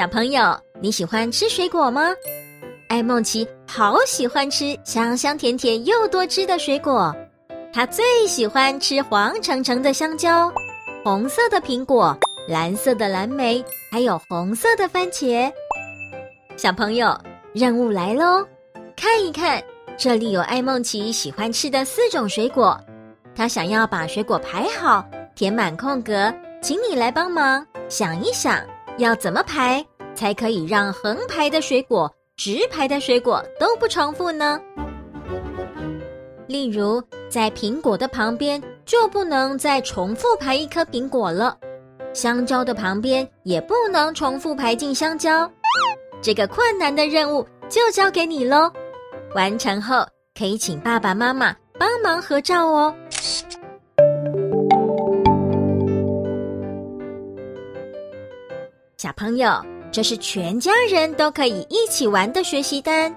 [0.00, 2.08] 小朋友，你喜欢吃水果吗？
[2.88, 7.14] 艾梦琪好喜欢吃香香甜甜又多汁的水果，
[7.70, 10.50] 她最喜欢吃黄澄澄的香蕉、
[11.04, 12.18] 红色的苹果、
[12.48, 15.52] 蓝色的蓝莓，还有红色的番茄。
[16.56, 17.14] 小朋友，
[17.52, 18.42] 任务来喽！
[18.96, 19.62] 看一看，
[19.98, 22.80] 这里有艾梦琪喜欢吃的四种水果，
[23.34, 26.32] 她想要把水果排好，填满空格，
[26.62, 28.64] 请你来帮忙想一想，
[28.96, 29.84] 要怎么排
[30.20, 34.60] 才可以让横排的水果、直排的水果都不重复呢？
[36.46, 41.56] 例如，在苹果的旁边就不能再重复排一颗苹果了，
[42.12, 45.50] 香蕉的旁边也不能重复排进香蕉。
[46.20, 48.70] 这个困难的任务就交给你喽！
[49.34, 50.06] 完成后
[50.38, 52.94] 可以请爸爸妈妈帮忙合照哦。
[58.98, 59.50] 小朋友，
[59.92, 63.14] 这是全家人都可以一起玩的学习单，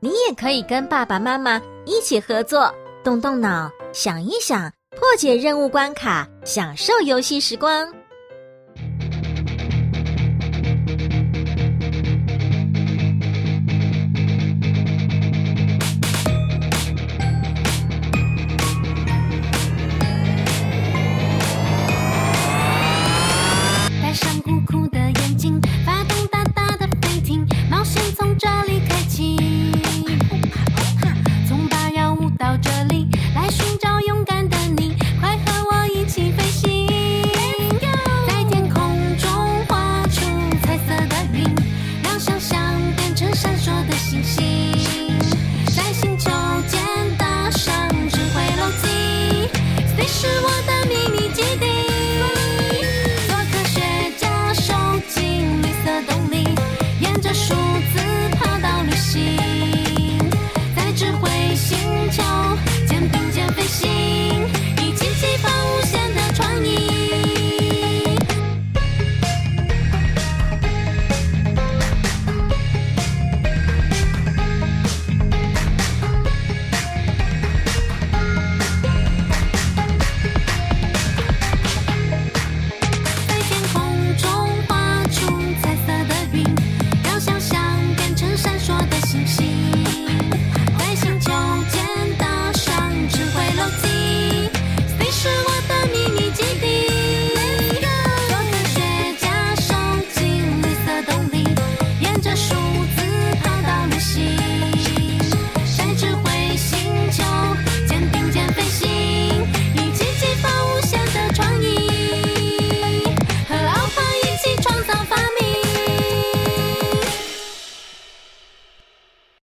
[0.00, 7.88] 你也可以跟爸爸妈妈一起合作，动动脑，想一想，破解任务关卡，享受游戏时光。